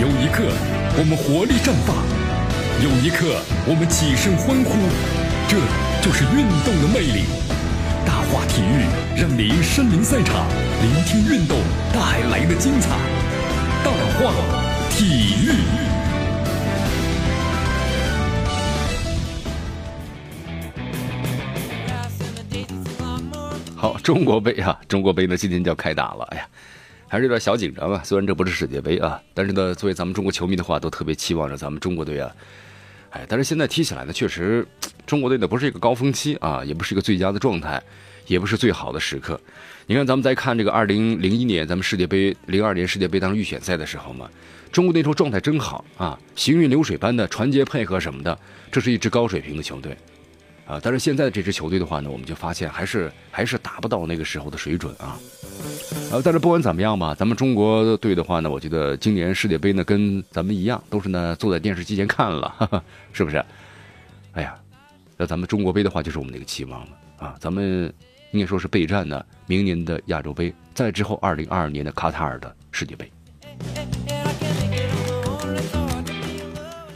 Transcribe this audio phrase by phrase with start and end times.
[0.00, 0.44] 有一刻，
[0.96, 1.92] 我们活力绽放；
[2.82, 3.36] 有一刻，
[3.68, 4.72] 我们起身欢呼。
[5.46, 5.58] 这
[6.00, 7.28] 就是运动的魅力。
[8.06, 8.88] 大话体育
[9.20, 10.48] 让您身临赛场，
[10.80, 11.58] 聆听运动
[11.92, 12.00] 带
[12.30, 12.96] 来的精彩。
[13.84, 14.32] 大话
[14.88, 15.52] 体育。
[23.76, 26.26] 好，中国杯啊，中国杯呢，今天就要开打了。
[26.30, 26.48] 哎呀。
[27.10, 32.30] 还是有点小紧张啊，虽然这不是世界杯啊，但是呢，作为咱们中国球迷的话，都特别期望着咱们中国队啊。
[33.10, 34.64] 哎，但是现在踢起来呢，确实
[35.04, 37.82] 中国队呢不是一个高峰期啊，也不是一个最佳的状态，
[38.28, 39.40] 也不是最好的时刻。
[39.86, 44.30] 你看，咱们在看这个二零零一年咱们世界杯、零二年世界杯当中预选赛的时候嘛，
[44.70, 48.38] 中国那时候状态真好啊，行云流水般的传接配合什么的，
[48.70, 49.96] 这是一支高水平的球队
[50.70, 50.80] 啊。
[50.82, 55.18] 但是现在的这支球队的话呢，我们就发现还是还是达不到那个时候的水准啊。
[56.12, 63.44] 呃，但是不管怎么样吧，咱们中国队的话呢，我觉得今年世界杯呢，跟咱们一样，都是呢坐在电视机前看了， 哈哈，是不是？
[64.32, 64.54] 哎呀，
[65.16, 67.36] 那咱们中国杯的话，就是我们的一个期望了啊。
[67.40, 67.92] 咱们
[68.32, 73.10] 应该说是备战呢，明年的亚洲杯，再之后二零二二年的卡塔尔的世界杯。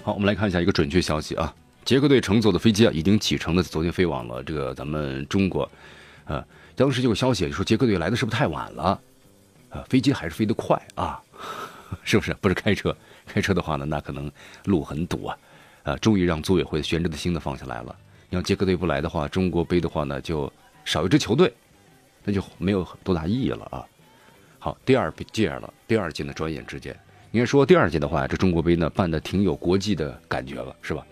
[0.03, 1.55] 好，我们来看一下一个准确消息啊，
[1.85, 5.71] 捷克队乘坐的飞机啊，已经启程的，昨天飞往了这个咱们中国，
[6.25, 6.45] 啊。
[6.77, 9.01] 当时就有消息说捷克队来的是不是太晚了？
[9.69, 11.23] 啊，飞机还是飞得快啊，
[12.03, 12.35] 是不是？
[12.41, 12.97] 不是开车，
[13.27, 14.31] 开车的话呢，那可能
[14.65, 15.39] 路很堵啊。
[15.85, 17.95] 啊，终于让组委会悬着的心的放下来了。
[18.31, 20.51] 你要捷克队不来的话，中国杯的话呢就
[20.85, 21.53] 少一支球队，
[22.25, 23.85] 那就没有多大意义了啊。
[24.59, 26.99] 好，第二届了，第二届呢转眼之间，
[27.33, 31.07] 应该说第二届的话，这中国杯呢办的挺有国际的感觉了，是吧？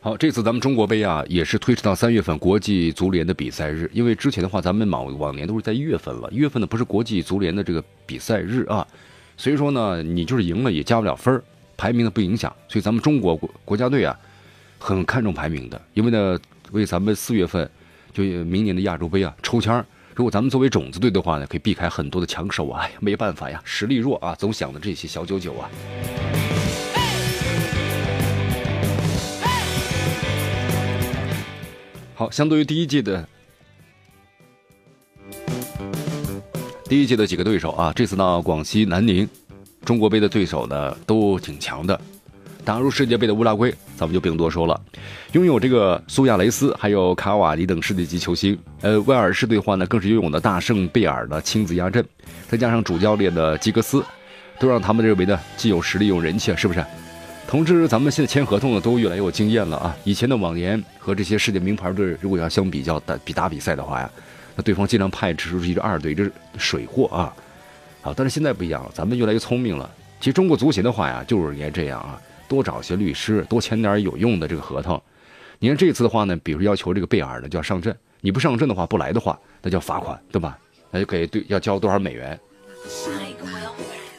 [0.00, 8.86] 好，这次咱们中国杯啊，也是推迟到三月份国际足联的比赛日，因为之前的话，咱们往往年都是在一月份了，一月份呢不是国际足联的这个比赛日啊，
[9.38, 11.42] 所以说呢，你就是赢了也加不了分
[11.74, 14.14] 排名呢不影响，所以咱们中国国国家队啊，
[14.78, 16.38] 很看重排名的，因为呢，
[16.72, 17.66] 为咱们四月份
[18.12, 19.82] 就明年的亚洲杯啊抽签
[20.14, 25.68] 如果咱们作为种子队的话呢，可以避开很多的强手啊，没办法呀，实力弱啊，总想着这些小九九啊。
[32.14, 33.28] 好，相对于第一届的
[36.84, 39.28] 第一届的几个对手啊，这次呢，广西南宁
[39.84, 42.00] 中国杯的对手呢都挺强的。
[42.64, 44.80] 打入世界杯的乌拉圭，咱们就不用多说了，
[45.32, 48.58] 拥有这个苏亚雷斯还有卡瓦尼等世界级球星。
[48.80, 52.04] 呃，威尔士队话呢，更是拥有的大圣贝尔的亲自压阵，
[52.48, 54.02] 再加上主教练的吉格斯，
[54.58, 56.84] 都让他们认为呢，既有实力又有人气，是不是？
[57.46, 59.94] 同志，咱们现在签合同呢，都越来越有经验了啊！
[60.02, 64.10] 以前的往年和这些世界名牌队，如果要相比较打比打比赛的话呀，
[64.56, 67.32] 那对方经常派出一支二队，这水货啊！
[68.00, 69.88] 好，但是现在不一样了，咱们越来越聪明了。
[70.18, 75.00] 其实中国足协的话呀，就是应该这样啊，多找些律师，多签点有用的这个合同。
[75.58, 80.58] 你看这次的话呢，比如要求这个贝尔呢就要上阵，你不上阵的话，不来的话，那叫罚款，对吧？
[80.90, 82.38] 那就给对要交多少美元？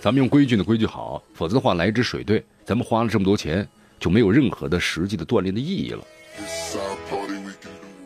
[0.02, 3.68] 咱们用规矩呢，规矩好，否则的话来一支水队，咱们花了这么多钱，
[4.00, 6.04] 就没有任何的实际的锻炼的意义了。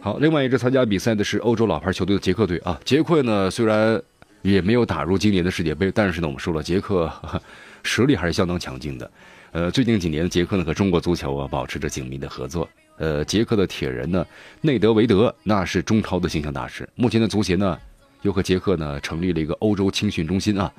[0.02, 2.80] 好，另外一支参加比赛的是欧洲老牌球队的捷克队啊。
[2.86, 4.02] 捷克呢虽然
[4.42, 7.12] 也没有打入今年的世界杯，但是呢我们说了，捷克
[7.84, 9.12] 实力还是相当强劲的。
[9.52, 12.70] 呃，最近几年，捷克呢和中国足球啊保持着紧密的合作。
[12.98, 14.26] 呃，捷克的铁人呢
[14.62, 16.88] 内德维德那是中超的形象大使。
[16.96, 17.78] 目前的足协呢
[18.22, 20.72] 又和捷克呢成立了一个欧洲青训中心啊。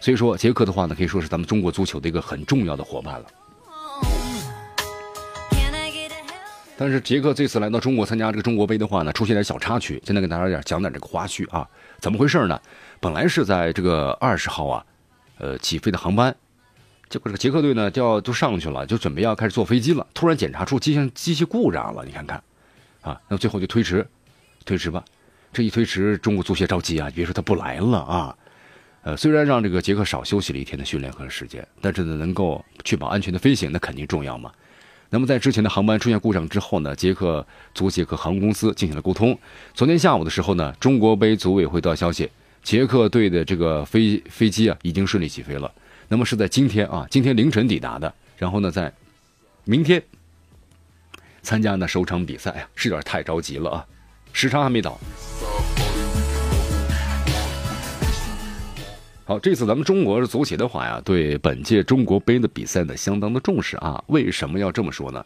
[0.00, 3.26] 所以说，捷克的话呢，可以说是咱们中国足球的一个很重要的伙伴了。
[6.76, 10.02] 但是，杰克这次来到中国参加这个中国杯的话呢，出现点小插曲。
[10.04, 11.68] 现在给大家点讲点这个花絮啊，
[12.00, 12.60] 怎么回事呢？
[12.98, 14.84] 本来是在这个二十号啊，
[15.38, 16.34] 呃，起飞的航班，
[17.08, 20.04] 结果这个捷克队呢就要就上去了，就准备要开始坐飞机了。
[20.12, 22.42] 突然检查出机械机器故障了，你看看，
[23.02, 24.04] 啊，那最后就推迟，
[24.64, 25.04] 推迟吧。
[25.52, 28.36] 这一推迟，中国足协着急啊，别说他不来了啊。
[29.02, 34.50] 呃，虽然让这个杰克少休息了一天的训练和时间，但是呢，能够确保安全的飞行，那肯定重要嘛。
[35.10, 39.38] 那么在之前的航班出现故障之后呢，捷克足协和航空公司进行了沟通。
[39.72, 42.28] 昨天下午的时候呢，中国杯组委会得到消息，
[42.62, 45.70] 捷克队的这个飞飞机啊已经顺利起飞了。
[46.08, 48.92] 那么是在今天啊，今天凌晨抵达的，然后呢，在
[49.64, 50.02] 明天
[51.42, 53.86] 参加呢首场比赛呀，是有点太着急了啊，
[54.32, 54.98] 时差还没到。
[59.26, 64.04] 好，这次咱们中国足协的话呀，对本届中国杯的比赛呢，相当的重视啊。
[64.08, 65.24] 为什么要这么说呢？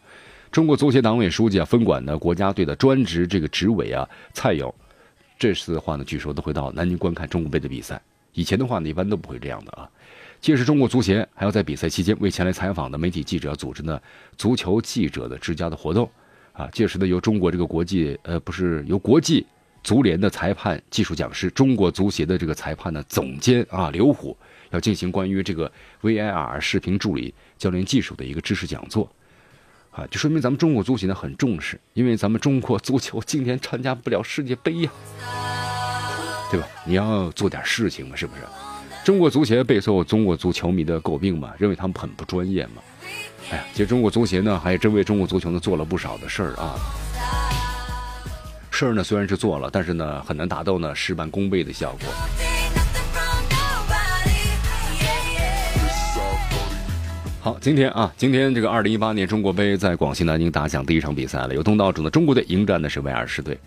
[0.53, 4.73] 中国足协党委书记啊，分管的国家队的专职这个执委啊，蔡勇，
[5.37, 8.01] 这次的话呢，据说都会到南京观看中国杯的比赛。
[8.35, 9.91] 以前的话呢，一般都不会这样的啊。
[10.41, 14.01] 届时，中国足协还要在比赛期间为前来采访的媒体记者组织呢
[14.37, 16.09] 足球记者的之家的活动，
[16.53, 19.45] 啊，届时呢由中国这个国际呃不是由国际
[19.89, 24.37] 足联的裁判技术讲师，中国足协的这个裁判的总监啊刘虎
[24.69, 29.11] 要进行关于这个 VIR 视频助理教练技术的一个知识讲座，
[29.91, 34.91] 啊，就说明咱们中国足协呢很重视，因为咱们中国足球今年参加不了世界杯呀，
[36.51, 36.69] 对吧？
[36.85, 38.43] 你要做点事情嘛，是不是？
[39.07, 42.83] 中国足协备受中国足球迷的诟病嘛，认为他们很不专业嘛。
[43.51, 46.77] 哎呀，其实中国足协呢，还真为中国足球呢做了不少的事儿啊。
[48.79, 52.09] 事儿呢虽然是做了，但是呢很难达到呢事半功倍的效果。
[57.41, 63.59] 好，今天啊，今天这个二零一八年中国杯在广西南宁打响第一场比赛了，有东道主的中国队迎战的是威尔士队。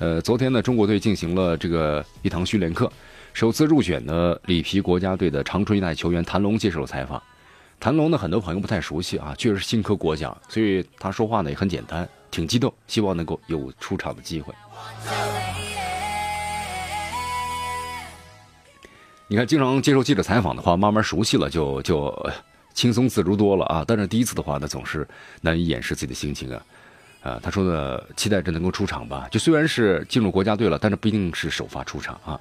[0.00, 2.92] 呃，昨天呢，中国队进行了这个一堂训练课。
[3.32, 7.22] 首次入选的里皮国家队的长春一代球员谭龙接受了采访。
[7.80, 14.54] 谭龙呢，很多朋友不太熟悉啊，确实是新科国脚，所以他说话呢也很简单，挺激动，希望能够有出场的机会。
[19.26, 22.30] 你看，经常接受记者采访的话，慢慢熟悉了，就就
[22.72, 23.84] 轻松自如多了啊。
[23.86, 25.06] 但是第一次的话呢，总是
[25.42, 26.62] 难以掩饰自己的心情啊。
[27.20, 29.28] 啊，他说呢，期待着能够出场吧。
[29.30, 32.40] 就虽然是进入国家队了，但是不一定是首发出场啊。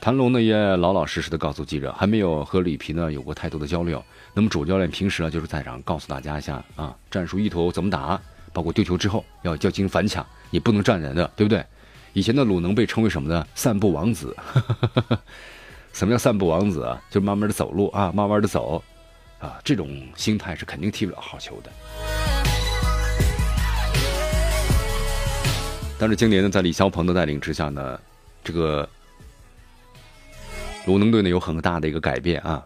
[0.00, 4.02] 谭龙呢也老老实实的告诉记者，还没有和里皮呢有过太多的交流。
[4.32, 8.18] 那么主教练平时呢就是在场告诉大家一下啊，战术意图怎么打，
[8.52, 11.64] 包括丢球之后要要进行反抢，你不能站人的，对不对？
[12.12, 13.46] 以前的鲁能被称为什么呢？
[13.54, 14.36] 散步王子。
[15.92, 17.00] 什么叫散步王子啊？
[17.10, 18.82] 就是慢慢的走路啊，慢慢的走，
[19.38, 21.70] 啊，这种心态是肯定踢不了好球的。
[25.98, 28.00] 但是今年呢，在李霄鹏的带领之下呢，
[28.42, 28.88] 这个。
[30.84, 32.60] 鲁能队呢有很大的一个改变啊。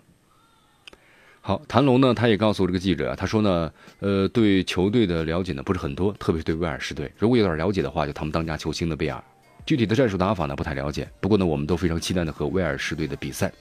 [1.47, 9.23] 好，谭龙呢，他也告诉这个记者，他说呢，呃，对球队的了解呢不是很多，特别是对威尔士队，如果有点了解的话，就他们当家球星的贝尔，
[9.65, 11.09] 具体的战术打法呢不太了解。
[11.21, 13.53] 不过呢，我们都非常期待的和威尔士队的比赛。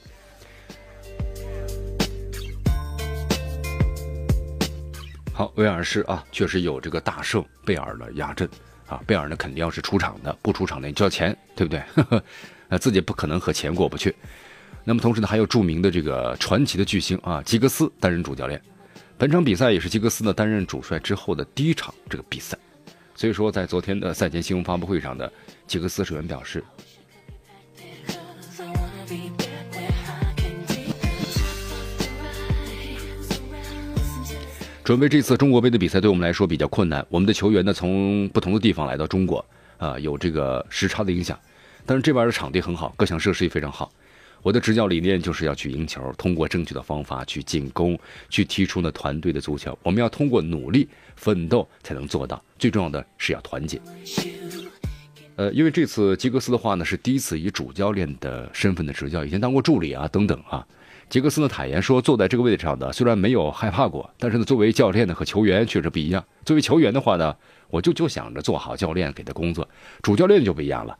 [5.32, 8.50] 好，威尔士啊，确实有这个大胜贝尔的压阵
[8.88, 11.84] 啊，贝尔呢肯定要是出场的，不出场呢交钱，对不对？
[12.70, 14.16] 呃， 自己不可能和钱过不去。
[14.88, 18.62] 那么同时呢，还有著名的这个传奇的巨星啊，吉格斯担任主教练。
[19.18, 22.56] 本场比赛也是吉格斯呢担任主帅之后的第一场这个比赛。
[23.16, 25.28] 所以说，在昨天的赛前新闻发布会上呢，
[25.66, 26.64] 吉格斯首先表示，
[34.84, 37.04] 准备这次中国杯的比赛对我们来说比较困难。
[37.10, 39.44] 我们的球员呢从不同的地方来到中国，
[39.78, 41.40] 啊，有这个时差的影响，
[41.88, 43.92] 但是这边的场地很好，各项设施也非常好。
[44.46, 47.98] 我的执教理念就是要去赢球，通过正确的方法去进攻，
[48.30, 49.76] 去踢出呢团队的足球。
[49.82, 52.40] 我们要通过努力奋斗才能做到。
[52.60, 53.82] 最重要的是要团结。
[55.36, 60.64] 呃，因为这次吉格斯的话呢是第一次以主教练的身份的执教，以前当过助理啊等等啊。
[61.10, 66.24] 吉格斯呢坦言说，坐在这个位置上的虽然没有害怕过，但是呢作为教练呢和球员确实不一样。
[66.46, 67.36] 作为球员的话呢，
[67.72, 69.68] 我就就想着做好教练给的工作，
[70.04, 70.96] 主教练就不一样了。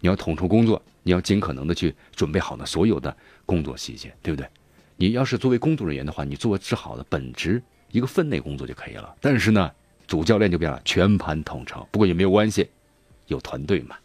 [0.00, 3.14] 你要统筹工作，你要尽可能的去准备好呢所有的
[3.44, 4.48] 工作细节，对不对？
[4.96, 9.14] 你要是作为工作人员的话，你做只好的本职一个分内工作就可以了。
[9.20, 9.70] 但是呢，
[10.06, 11.86] 主教练就变了，全盘统筹。
[11.90, 12.68] 不过也没有关系，
[13.26, 13.96] 有团队嘛。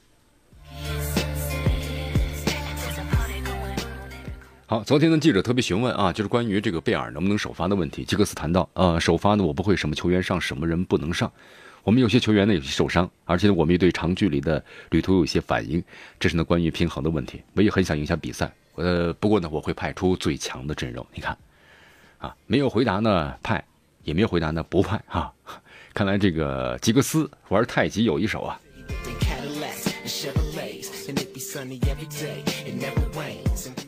[4.66, 8.04] 好，昨天的记者特别询问啊，就是关于这个贝尔能不能首发的问题。
[8.04, 11.32] 吉格斯谈到，呃，首发呢，我不会什么球员上，什么人不能上。
[11.84, 15.84] 我们有些球员呢有些受伤，而且呢我们也对长距离的旅途有些反应，
[16.18, 17.42] 这是呢关于平衡的问题。
[17.54, 21.06] 我也很想赢下比赛，呃，不过呢我会派出最强的阵容。
[21.14, 21.38] 你看，
[22.20, 23.64] 啊，没有回答呢派，
[24.04, 25.32] 也没有回答呢不派啊。
[25.94, 28.60] 看来这个吉格斯玩太极有一手啊。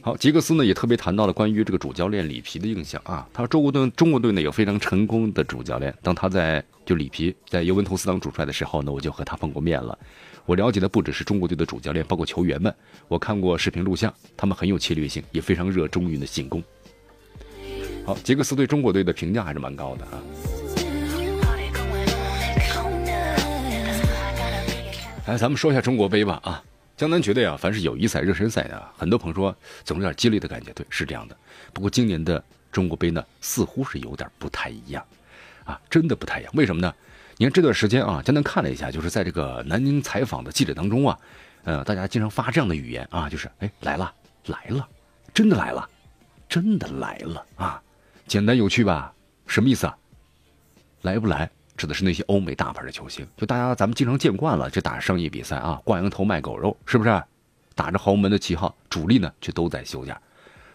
[0.05, 3.27] 好，吉格斯呢也特别谈到了关于这个主教练里皮的印象啊。
[3.33, 5.91] 他说中国队中国队呢有非常成功的主教练。
[6.03, 9.97] 当他在就里皮在尤文图斯当主帅的时候呢，我就和他碰过面了。
[10.45, 12.71] 我了解的不只是中国队的主教练，包括球员们。
[13.07, 16.63] 我看过视频录像，他们很有侵略性，也非常热衷于的进攻。
[18.05, 20.21] 好，吉格斯对中国队的评价还是蛮高的啊。
[25.25, 26.63] 来，咱们说一下中国杯吧啊。
[26.97, 31.35] 江南觉得呀，凡是友谊赛、热身赛的，很多朋友说总有点激烈的感觉，对，是这样的。
[31.73, 35.05] 不过今年的中国杯呢，似乎是有点不太一样，
[35.65, 36.51] 啊，真的不太一样。
[36.55, 36.93] 为什么呢？
[37.37, 41.19] 你看这段时间啊，江南看了一下，就是在这个南宁采访的记者当中啊，
[41.65, 44.13] 呃，大家经常发这样的语言啊，就是哎来了
[44.45, 44.87] 来了，
[45.33, 45.89] 真的来了，
[46.47, 47.81] 真的来了啊！
[48.25, 49.13] 简单有趣吧？
[49.47, 49.97] 什么意思啊？
[51.01, 57.23] 来不来，指的是那些欧美大牌的球星，就大家咱们经常见惯了，这打商业比赛啊，挂羊头卖狗肉，是不是？
[57.75, 60.17] 打着豪门的旗号，主力呢却都在休假，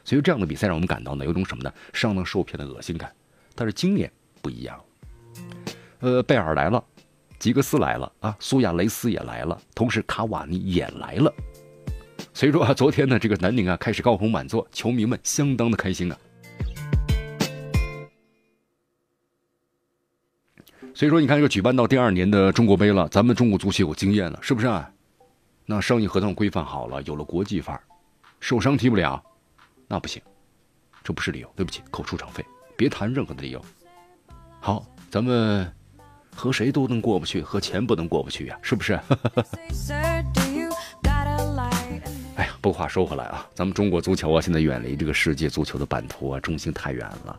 [0.04, 1.72] 所以这样的比赛让我们感到呢有种什么呢？
[1.94, 3.10] 上当受骗的恶心感。
[3.54, 4.10] 但是今年
[4.42, 4.78] 不一样，
[6.00, 6.84] 呃，贝尔来了，
[7.38, 11.32] 吉格斯来了啊，苏亚雷斯也来了，同时卡瓦尼也来了。
[12.34, 16.18] 所以说啊，昨天呢，这个南宁啊开始高朋满座，球迷们相当的开心啊。
[20.94, 24.90] 所以说，你看这个举办到第二年的中国杯了，咱们中国足协有经验了，是不是啊？
[25.64, 27.82] 那商业合同规范好了，有了国际范儿，
[28.40, 29.22] 受伤踢不了，
[29.86, 30.20] 那不行，
[31.04, 31.50] 这不是理由。
[31.54, 32.44] 对不起，扣出场费，
[32.76, 33.64] 别谈任何的理由。
[34.58, 35.72] 好，咱们
[36.34, 38.94] 和谁都能过不去，和钱不能过不去呀，是不是？
[42.36, 47.38] 哎呀，不过话说回来啊，咱们中国足球啊，现在远离这个世界足球的版图啊，中心太远了。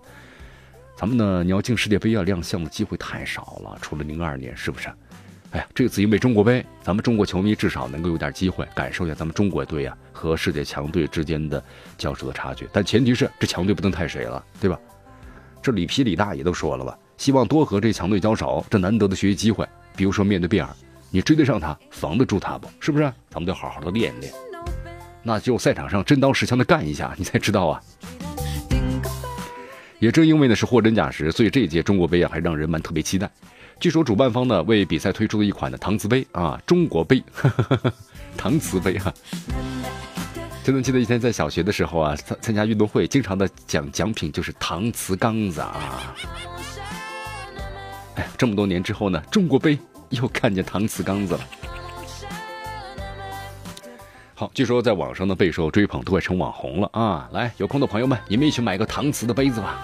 [1.01, 3.75] 咱们呢，你要进世界杯啊，亮相的机会太少了。
[3.81, 4.88] 除了零二年，是不是？
[5.50, 11.62] 哎呀，这次因为中国杯，咱们中国球迷至少能够有点机会感受一下咱们中国队啊和世界强队之间的
[11.98, 12.70] 交手的差距。
[12.72, 14.79] 但前提是这强队不能太水了，对吧？
[15.60, 19.67] 这里皮李大爷都说了吧，希望多和这强队交手，这难得的学习机会。
[19.96, 20.70] 比如说面对贝尔，
[21.10, 22.70] 你追得上他，防得住他不？
[22.79, 23.05] 是不是？
[23.27, 24.31] 咱们得好好的练一练。
[25.24, 27.81] 那就赛场上真刀实枪的干一下，你才知道啊。
[30.01, 33.29] 也正因为呢是货真价实，所以这一届中国杯啊还让人们特别期待。
[33.79, 37.24] 据说主办方呢为比赛推出了一款的搪瓷杯啊，中国杯，
[38.36, 39.13] 搪瓷杯哈。
[40.63, 46.15] 真的记得以前在小学的时候啊，参参加运动会，经常的奖奖品就是搪瓷缸子啊。
[48.15, 49.77] 哎，这么多年之后呢，中国杯
[50.10, 51.48] 又看见搪瓷缸子了。
[54.41, 57.29] 好，据说在网上呢备受追捧，都快成网红了啊！
[57.31, 59.77] 来，有空的朋友们，你们一起买个搪瓷的杯子吧。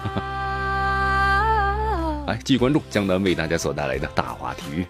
[2.26, 4.84] 来，继续关注江南为大家所带来的大话体育，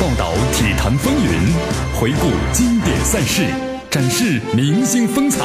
[0.00, 1.52] 报道体坛风云，
[2.00, 3.44] 回顾经典赛事，
[3.90, 5.44] 展示明星风采，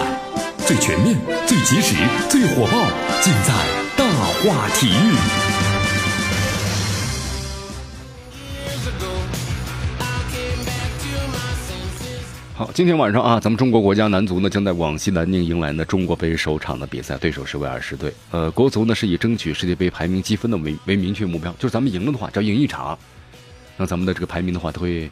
[0.60, 1.98] 最全面、最及时、
[2.30, 2.82] 最火爆，
[3.20, 3.54] 尽在
[3.98, 5.55] 大话体育。
[12.58, 18.14] 好，今天晚上啊，咱们中国国家男足呢将在广西南宁迎来呢中国杯首场的比赛，对手是威尔士队。
[18.32, 22.98] 呃，国足呢是以争取世界杯排名积分的为为明确目标，就是咱们赢了的话，只要赢一场，
[23.76, 25.12] 那咱们的这个排名的话都会，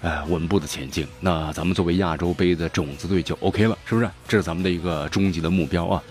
[0.00, 1.06] 呃，稳步的前进。
[1.20, 4.08] 那咱们作为亚洲杯的种子队就 OK 了，是不是？
[4.26, 6.02] 这是咱们的一个终极的目标啊。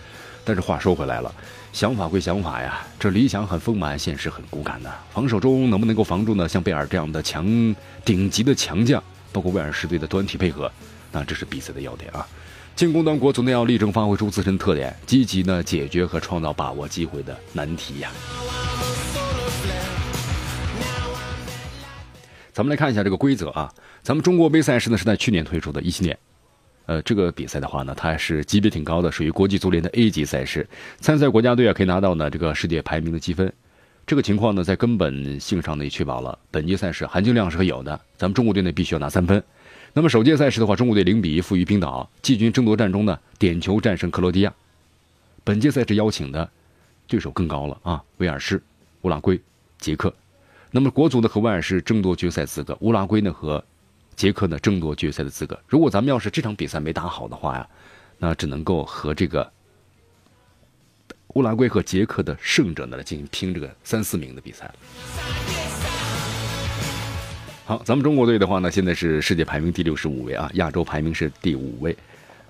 [0.45, 1.33] 但是话说回来了，
[1.73, 4.93] 想法归想法呀，这理想很丰满，现实很骨感的。
[5.11, 6.47] 防守中能不能够防住呢？
[6.47, 7.43] 像贝尔这样的强
[8.05, 9.03] 顶级的强将。
[9.31, 10.71] 包括威尔士队的团体配合，
[11.11, 12.27] 那这是比赛的要点啊。
[12.75, 18.11] 进攻端国足呢要力争发挥出自身特点，积极呢解决和创造把握机会的难题呀。
[22.53, 23.73] 咱们来看一下这个规则啊。
[24.01, 26.17] 咱们中国杯赛事呢是在去年推出的，一七年。
[26.85, 30.67] 呃，这个比赛的话呢，它是级别挺高的，属于国际足联的 A 级赛事。
[30.99, 33.51] 参赛国家队啊可以拿到呢这个世界排名的积分。
[34.09, 37.91] 这个情况呢，在根本性上呢也确保了本届赛事含金量是会有的。
[38.17, 39.43] 咱们中国队呢必须要拿三分。
[39.93, 44.51] 那么首届赛事的话，中国队零比一负于冰岛，季军争夺战中呢点球战胜克罗地亚。
[45.43, 46.49] 本届赛事邀请的
[47.05, 48.59] 对手更高了啊，威尔士、
[49.01, 49.39] 乌拉圭、
[49.77, 50.11] 捷克。
[50.71, 53.63] 那么国足呢和威尔士争夺决赛资格，乌拉圭呢和
[54.15, 55.55] 捷克呢争夺决赛的资格。
[55.67, 57.67] 如果咱们要是这场比赛没打好的话呀，
[58.17, 59.51] 那只能够和这个。
[61.35, 64.73] 乌拉圭和捷克的胜者呢来进行拼这个三四名的比赛了。
[67.65, 71.95] 好，咱们中国队的话呢，现在是世界排名第六十五位啊，亚洲排名是第五位。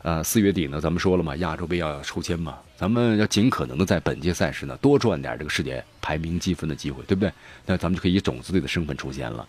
[0.01, 7.29] 呃，四月底呢，咱们说了嘛，亚洲杯要抽签嘛，咱们要尽可能的在本届赛事呢多赚点这个世界排名积分的机会，对不对？
[7.65, 9.45] 那咱们就可以以种子队的身份出现了。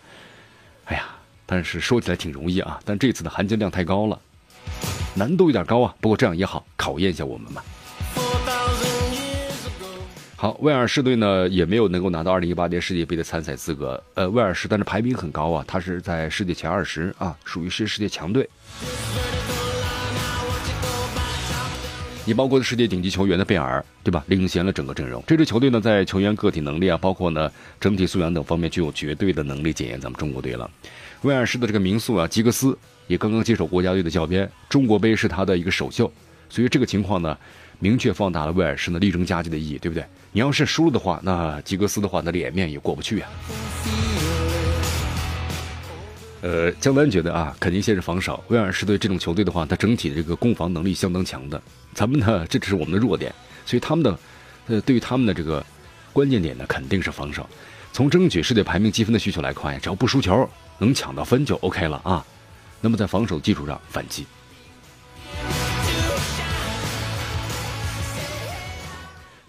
[0.87, 1.05] 哎呀，
[1.45, 4.19] 但是说起来挺容易啊，但这次的含金量太高了，
[5.15, 5.95] 难度有点高啊。
[6.01, 7.63] 不过这样也好，考验一下我们嘛。
[10.41, 14.03] 好，威尔士队呢也没有能够拿到2018年世界杯的参赛资格。
[14.15, 18.49] 呃，威尔士但是排名很高啊，他是在世界前二十啊，属于是世界强队。
[22.25, 24.23] 你包括世界顶级球员的贝尔，对吧？
[24.25, 25.23] 领衔了整个阵容。
[25.27, 30.67] 这支球队呢，在球员个体能力啊，包括呢整体素养等方面，具有绝对的能力检验咱们中国队了。
[31.21, 36.11] 威尔士的这个名宿啊，吉格斯也刚刚接手国家队的教鞭，中国杯是他的一个首秀，
[36.49, 37.37] 所以这个情况呢。
[37.81, 40.05] 明确放大了威尔士呢力争佳绩的意义，对不对？
[40.31, 43.29] 你要是输了的话，那吉格斯的话，那脸面也过不去啊。
[46.41, 48.41] 呃，江南觉得啊，肯定先是防守。
[48.49, 51.59] 威尔士队这种球队的话，他整体的这个攻防能力相当强的。
[51.93, 53.33] 咱们呢，这只是我们的弱点，
[53.65, 54.19] 所以他们的，
[54.67, 55.65] 呃，对于他们的这个
[56.13, 57.49] 关键点呢，肯定是防守。
[57.91, 60.47] 从争取世界排名积分的需求来看呀，只要不输球，
[60.77, 62.23] 能抢到分就 OK 了啊。
[62.79, 64.25] 那么在防守基础上反击。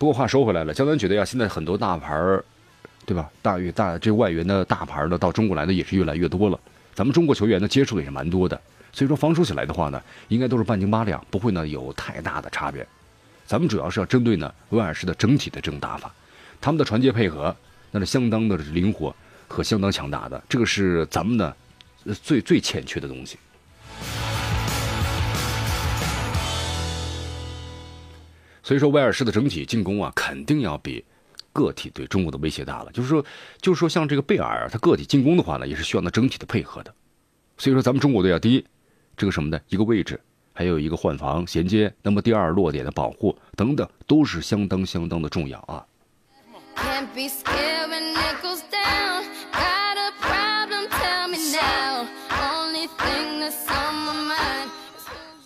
[0.03, 2.45] 不过话说回来了，江南觉得呀，现在很多大牌儿，
[3.07, 3.31] 对吧？
[3.41, 6.59] 大于大这外援的大牌呢，到中国来的也是越来越多了。
[6.93, 8.61] 咱们中国球员呢，接触的也是蛮多的，
[8.93, 12.85] 所以说防守起来的话呢，应该都是半斤八两，不会呢有太大的差别。
[13.47, 16.13] 咱们主要是要针对呢威尔士的整体的这种打法，
[16.61, 17.55] 他们的传接配合
[17.93, 19.15] 那是相当的灵活
[19.47, 21.55] 和相当强大的，这个是咱们呢
[22.25, 23.39] 最最欠缺的东西。
[28.73, 31.05] 所以说威尔士的整体进攻啊，肯定要比
[31.52, 32.91] 个体对中国的威胁大了。
[32.91, 33.23] 就是说，
[33.61, 36.95] 就是说，像这个贝尔，他个体进攻的话呢，也是需要那整体的配合的。
[37.59, 38.64] 所以说，咱们中国队啊，第一，
[39.14, 40.19] 这个什么的一个位置，
[40.55, 45.85] 还有一个换防衔接，那么第二落点的保护等等，都是相当相当的重要啊。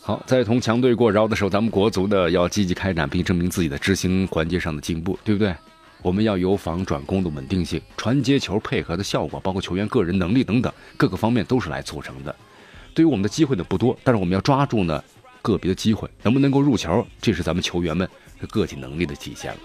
[0.07, 5.53] 好，在同强队过招的时候，咱们国足呢要积极开展，并证明自己的执行环节上的进步，对不对？
[6.01, 12.33] 我们要有防转攻的稳定性，传接球配合的效果，包括球员个人能力等等各个方面都是来促成的。
[12.95, 15.03] 对于我们的机会呢不多，但是我们要抓住呢
[15.43, 18.09] 个别的机会，能不能够入球，这是咱们球员们
[18.49, 19.59] 个体能力的体现了。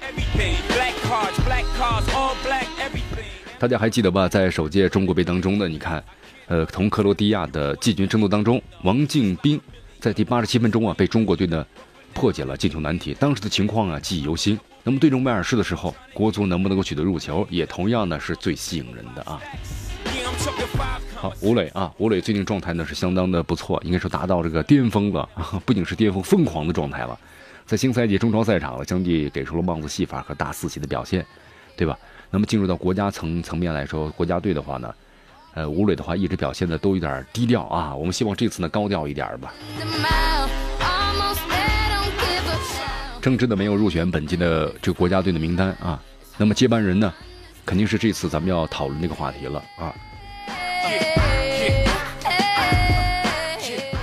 [3.59, 4.27] 大家还记得吧？
[4.27, 6.03] 在首届中国杯当中呢，你看，
[6.47, 9.61] 呃，同克罗地亚的季军争夺当中，王敬斌。
[10.01, 11.63] 在第八十七分钟啊，被中国队呢
[12.11, 13.13] 破解了进球难题。
[13.19, 14.59] 当时的情况啊，记忆犹新。
[14.81, 19.39] 那么对阵威尔士的时候，国足能不能够取得入球，也同样呢是最吸引人的啊。
[21.15, 25.29] 好，吴磊啊，吴磊最近状态呢是相当的不错，应该说达到这个巅峰了，
[25.67, 27.15] 不仅是巅峰，疯狂的状态了。
[27.67, 31.23] 在新赛季中超赛场了，相继给出了帽子戏法和大四喜的表现，
[31.77, 31.95] 对吧？
[32.31, 34.91] 那么进入到国家层层面来说，国家队的话呢？
[35.53, 39.53] 呃，吴磊的话一直表现的都有点低调啊，我们希望这次呢高调一点吧。
[43.21, 46.01] 郑智的没有入选本届的这个国家队的名单啊，
[46.37, 47.13] 那么接班人呢，
[47.65, 49.93] 肯定是这次咱们要讨论这个话题了啊。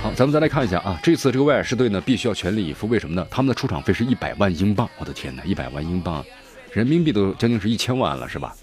[0.01, 3.27] 好，咱们再来看一下啊，这次这个威尔士队呢必须要全力以赴，为什么呢？
[3.29, 6.23] 他们的出场费是一百万英镑，我的天哪，一百万英镑，
[6.71, 8.55] 人民币都将近是一千万了，是吧？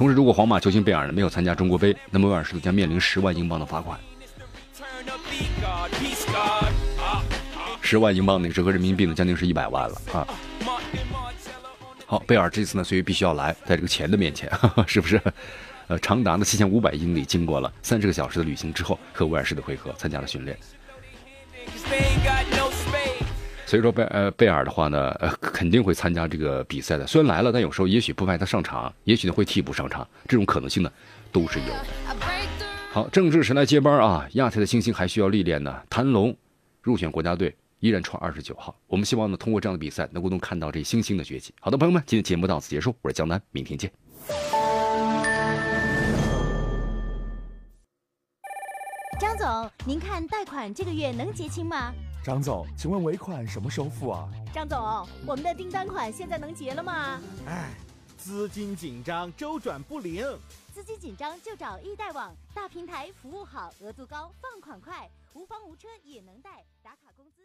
[0.00, 4.00] 同时，如果皇马球星贝尔呢没有参加中国杯，那么威尔士队将面临十万英镑的罚款。
[7.82, 10.26] 十万英镑呢，折合人民币呢，将近是一百万了啊！
[12.06, 14.50] 好，贝尔这次呢，所以必须要来，在这个钱的面前，
[14.88, 15.20] 是不是？
[15.88, 20.58] 呃，长达呢七千五百英里，经过了三十个小时的旅行之后，和威尔士的会合，参加了训练。
[23.70, 27.06] 所以说贝呃贝尔的话呢，呃肯定会参加这个比赛的。
[27.06, 30.90] 虽然来了，但有时候也许不派他上场，也许呢会替补上场，这种可能性呢
[31.30, 31.86] 都是有的。
[32.90, 34.26] 好，郑智谁来接班啊？
[34.32, 35.72] 亚太的星星还需要历练呢。
[35.88, 36.36] 谭龙
[36.82, 38.74] 入选国家队，依然穿二十九号。
[38.88, 41.54] 我们希望呢通过这样的比赛，能够能看到这星星的崛起。
[41.60, 43.88] 好的，朋友们，今天节目到此结束，我是江南，明天见。
[49.20, 51.92] 张总，您看贷款这个月能结清吗？
[52.22, 54.28] 张总，请问尾款什么时候付啊？
[54.52, 54.78] 张总，
[55.26, 57.18] 我们的订单款现在能结了吗？
[57.46, 57.70] 哎，
[58.18, 60.22] 资金紧张，周转不灵。
[60.74, 67.39] 资金紧张就找易贷网，大平台，服务好，额度高，放款快，无房无车也能贷，打卡工资。